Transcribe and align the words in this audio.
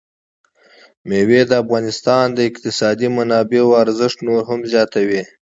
مېوې 1.07 1.41
د 1.47 1.51
افغانستان 1.63 2.25
د 2.33 2.39
اقتصادي 2.49 3.07
منابعو 3.17 3.77
ارزښت 3.83 4.17
نور 4.27 4.41
هم 4.49 4.59
زیاتوي. 4.71 5.21